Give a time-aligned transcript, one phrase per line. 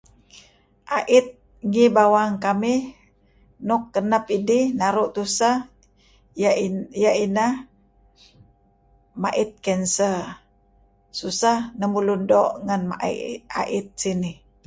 [1.15, 1.27] Ait
[1.69, 2.81] ngi bawang kamih
[3.67, 5.57] nuk kanep idih naru' tusah
[7.05, 7.53] iah inah
[9.21, 10.19] mait cancer
[11.19, 12.83] susah lemulun doo' ngen
[13.67, 14.37] ait sinih.